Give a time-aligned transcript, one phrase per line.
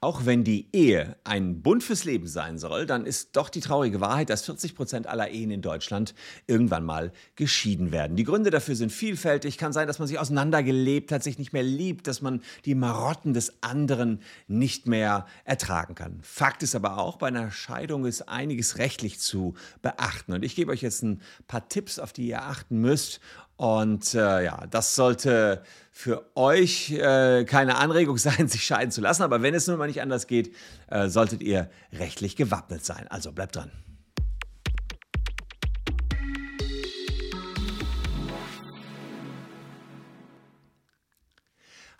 [0.00, 4.00] Auch wenn die Ehe ein Bund fürs Leben sein soll, dann ist doch die traurige
[4.00, 6.14] Wahrheit, dass 40 Prozent aller Ehen in Deutschland
[6.46, 8.16] irgendwann mal geschieden werden.
[8.16, 9.58] Die Gründe dafür sind vielfältig.
[9.58, 13.32] Kann sein, dass man sich auseinandergelebt hat, sich nicht mehr liebt, dass man die Marotten
[13.34, 16.18] des anderen nicht mehr ertragen kann.
[16.22, 20.32] Fakt ist aber auch, bei einer Scheidung ist einiges rechtlich zu beachten.
[20.32, 23.20] Und ich gebe euch jetzt ein paar Tipps, auf die ihr achten müsst.
[23.56, 25.62] Und äh, ja, das sollte
[25.92, 29.22] für euch äh, keine Anregung sein, sich scheiden zu lassen.
[29.22, 30.54] Aber wenn es nun mal nicht anders geht,
[30.88, 33.06] äh, solltet ihr rechtlich gewappnet sein.
[33.08, 33.70] Also bleibt dran.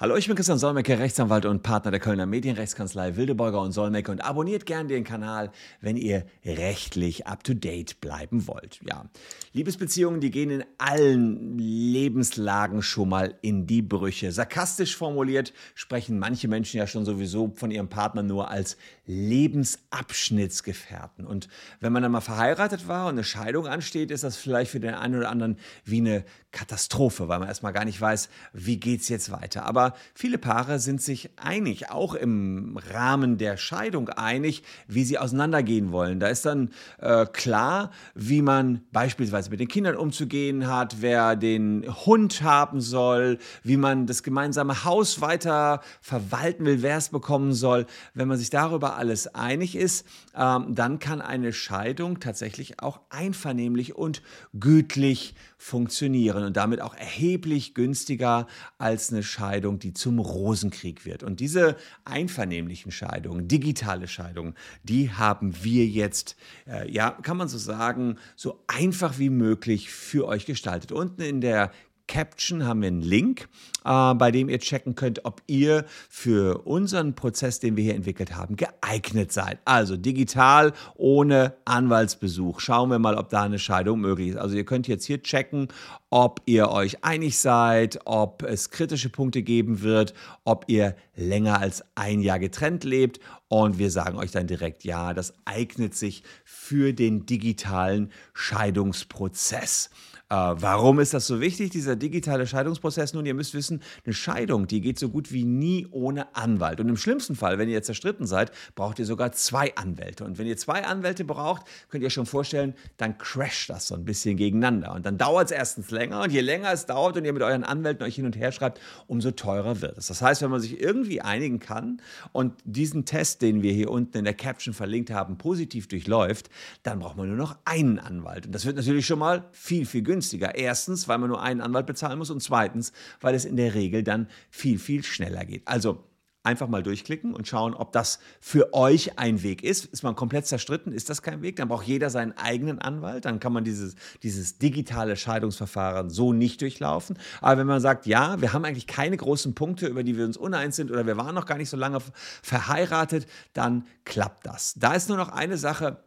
[0.04, 4.22] Hallo, ich bin Christian Solmecke, Rechtsanwalt und Partner der Kölner Medienrechtskanzlei Wildeborger und Solmecke und
[4.22, 5.50] abonniert gern den Kanal,
[5.80, 8.80] wenn ihr rechtlich up to date bleiben wollt.
[8.86, 9.06] Ja,
[9.54, 14.30] Liebesbeziehungen, die gehen in allen Lebenslagen schon mal in die Brüche.
[14.30, 18.76] Sarkastisch formuliert sprechen manche Menschen ja schon sowieso von ihrem Partner nur als
[19.06, 21.26] Lebensabschnittsgefährten.
[21.26, 21.48] Und
[21.80, 24.92] wenn man dann mal verheiratet war und eine Scheidung ansteht, ist das vielleicht für den
[24.92, 29.32] einen oder anderen wie eine Katastrophe, weil man erstmal gar nicht weiß, wie geht's jetzt
[29.32, 29.64] weiter.
[29.64, 35.92] Aber viele Paare sind sich einig, auch im Rahmen der Scheidung einig, wie sie auseinandergehen
[35.92, 36.20] wollen.
[36.20, 41.84] Da ist dann äh, klar, wie man beispielsweise mit den Kindern umzugehen hat, wer den
[42.06, 47.86] Hund haben soll, wie man das gemeinsame Haus weiter verwalten will, wer es bekommen soll.
[48.14, 53.95] Wenn man sich darüber alles einig ist, ähm, dann kann eine Scheidung tatsächlich auch einvernehmlich
[53.95, 54.23] und
[54.58, 58.46] gütlich funktionieren und damit auch erheblich günstiger
[58.79, 61.22] als eine Scheidung, die zum Rosenkrieg wird.
[61.22, 66.36] Und diese einvernehmlichen Scheidungen, digitale Scheidungen, die haben wir jetzt,
[66.66, 70.92] äh, ja, kann man so sagen, so einfach wie möglich für euch gestaltet.
[70.92, 71.72] Unten in der
[72.06, 73.49] Caption haben wir einen Link,
[73.84, 78.37] äh, bei dem ihr checken könnt, ob ihr für unseren Prozess, den wir hier entwickelt
[78.37, 79.59] haben, geeignet seid.
[79.65, 82.60] Also digital ohne Anwaltsbesuch.
[82.60, 84.37] Schauen wir mal, ob da eine Scheidung möglich ist.
[84.37, 85.69] Also ihr könnt jetzt hier checken,
[86.10, 90.14] ob ihr euch einig seid, ob es kritische Punkte geben wird,
[90.44, 93.19] ob ihr länger als ein Jahr getrennt lebt.
[93.48, 99.91] Und wir sagen euch dann direkt, ja, das eignet sich für den digitalen Scheidungsprozess.
[100.30, 103.12] Äh, warum ist das so wichtig, dieser digitale Scheidungsprozess?
[103.12, 106.80] Nun, ihr müsst wissen, eine Scheidung, die geht so gut wie nie ohne Anwalt.
[106.80, 110.24] Und im schlimmsten Fall, wenn ihr zerstritten seid, braucht ihr sogar zwei Anwälte.
[110.24, 114.06] Und wenn ihr zwei Anwälte braucht, könnt ihr schon vorstellen, dann crasht das so ein
[114.06, 114.94] bisschen gegeneinander.
[114.94, 116.22] Und dann dauert es erstens länger.
[116.22, 118.80] Und je länger es dauert und ihr mit euren Anwälten euch hin und her schreibt,
[119.06, 120.06] umso teurer wird es.
[120.06, 122.00] Das heißt, wenn man sich irgendwie einigen kann
[122.32, 126.48] und diesen Test, den wir hier unten in der Caption verlinkt haben, positiv durchläuft,
[126.82, 128.46] dann braucht man nur noch einen Anwalt.
[128.46, 130.54] Und das wird natürlich schon mal viel, viel günstiger günstiger.
[130.54, 134.04] Erstens, weil man nur einen Anwalt bezahlen muss und zweitens, weil es in der Regel
[134.04, 135.66] dann viel, viel schneller geht.
[135.66, 136.04] Also
[136.44, 139.86] einfach mal durchklicken und schauen, ob das für euch ein Weg ist.
[139.86, 143.41] Ist man komplett zerstritten, ist das kein Weg, dann braucht jeder seinen eigenen Anwalt, dann
[143.41, 147.19] kann man dieses, dieses digitale Scheidungsverfahren so nicht durchlaufen.
[147.41, 150.36] Aber wenn man sagt, ja, wir haben eigentlich keine großen Punkte, über die wir uns
[150.36, 151.98] uneins sind oder wir waren noch gar nicht so lange
[152.42, 154.75] verheiratet, dann klappt das.
[154.75, 156.04] Da ist nur noch eine Sache,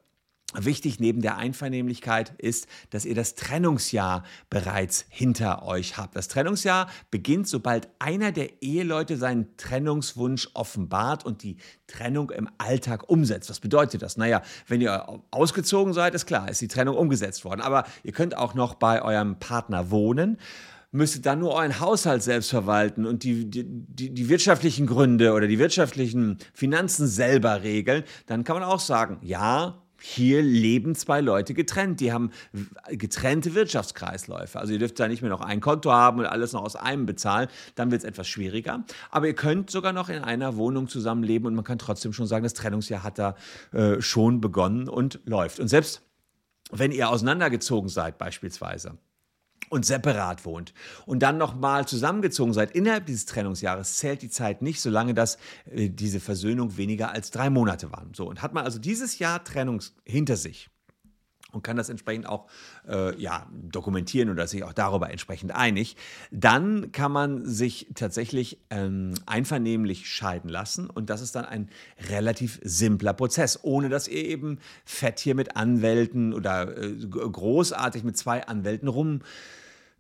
[0.60, 6.16] Wichtig neben der Einvernehmlichkeit ist, dass ihr das Trennungsjahr bereits hinter euch habt.
[6.16, 13.08] Das Trennungsjahr beginnt, sobald einer der Eheleute seinen Trennungswunsch offenbart und die Trennung im Alltag
[13.10, 13.50] umsetzt.
[13.50, 14.18] Was bedeutet das?
[14.18, 17.62] Naja, wenn ihr ausgezogen seid, ist klar, ist die Trennung umgesetzt worden.
[17.62, 20.38] Aber ihr könnt auch noch bei eurem Partner wohnen
[20.92, 25.60] müsstet dann nur euren Haushalt selbst verwalten und die, die, die, wirtschaftlichen Gründe oder die
[25.60, 32.00] wirtschaftlichen Finanzen selber regeln, dann kann man auch sagen, ja, hier leben zwei Leute getrennt.
[32.00, 32.32] Die haben
[32.90, 34.60] getrennte Wirtschaftskreisläufe.
[34.60, 37.06] Also ihr dürft da nicht mehr noch ein Konto haben und alles noch aus einem
[37.06, 37.48] bezahlen.
[37.76, 38.84] Dann wird es etwas schwieriger.
[39.10, 42.44] Aber ihr könnt sogar noch in einer Wohnung zusammenleben und man kann trotzdem schon sagen,
[42.44, 43.36] das Trennungsjahr hat da
[43.72, 45.60] äh, schon begonnen und läuft.
[45.60, 46.02] Und selbst
[46.72, 48.98] wenn ihr auseinandergezogen seid beispielsweise,
[49.70, 50.74] und separat wohnt
[51.06, 55.38] und dann nochmal zusammengezogen seid innerhalb dieses Trennungsjahres, zählt die Zeit nicht, solange das
[55.72, 58.14] äh, diese Versöhnung weniger als drei Monate waren.
[58.14, 60.70] So, und hat man also dieses Jahr Trennung hinter sich
[61.52, 62.48] und kann das entsprechend auch
[62.88, 65.96] äh, ja, dokumentieren oder sich auch darüber entsprechend einig,
[66.32, 71.70] dann kann man sich tatsächlich ähm, einvernehmlich scheiden lassen und das ist dann ein
[72.10, 78.18] relativ simpler Prozess, ohne dass ihr eben fett hier mit Anwälten oder äh, großartig mit
[78.18, 79.22] zwei Anwälten rum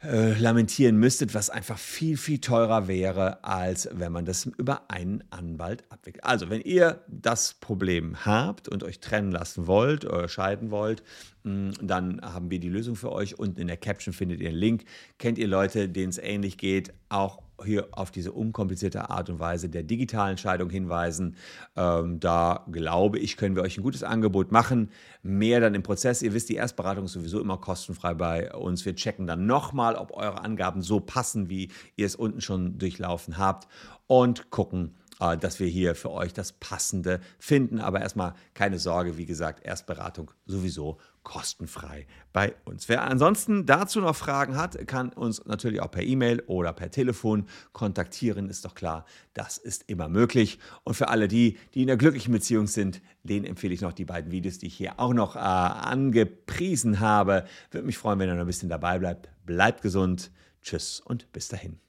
[0.03, 5.23] äh, lamentieren müsstet, was einfach viel, viel teurer wäre, als wenn man das über einen
[5.31, 6.23] Anwalt abwickelt.
[6.23, 11.01] Also, wenn ihr das Problem habt und euch trennen lassen wollt oder scheiden wollt,
[11.44, 13.39] mm, dann haben wir die Lösung für euch.
[13.39, 14.85] Unten in der Caption findet ihr einen Link.
[15.17, 16.94] Kennt ihr Leute, denen es ähnlich geht?
[17.09, 21.36] Auch hier auf diese unkomplizierte Art und Weise der digitalen Scheidung hinweisen.
[21.75, 24.89] Ähm, da glaube ich, können wir euch ein gutes Angebot machen.
[25.24, 26.21] Mehr dann im Prozess.
[26.21, 28.86] Ihr wisst, die Erstberatung ist sowieso immer kostenfrei bei uns.
[28.86, 33.38] Wir checken dann nochmal, ob eure Angaben so passen, wie ihr es unten schon durchlaufen
[33.38, 33.68] habt
[34.07, 37.80] und gucken, dass wir hier für euch das Passende finden.
[37.80, 42.88] Aber erstmal keine Sorge, wie gesagt, Erstberatung sowieso kostenfrei bei uns.
[42.88, 47.48] Wer ansonsten dazu noch Fragen hat, kann uns natürlich auch per E-Mail oder per Telefon
[47.74, 50.58] kontaktieren, ist doch klar, das ist immer möglich.
[50.86, 54.06] Und für alle die, die in einer glücklichen Beziehung sind, denen empfehle ich noch die
[54.06, 57.44] beiden Videos, die ich hier auch noch äh, angepriesen habe.
[57.72, 59.30] Würde mich freuen, wenn ihr noch ein bisschen dabei bleibt.
[59.46, 60.31] Bleibt gesund.
[60.62, 61.87] Tschüss und bis dahin.